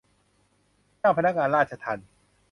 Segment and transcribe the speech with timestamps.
[0.99, 2.07] เจ้าพนักงานราชทัณฑ์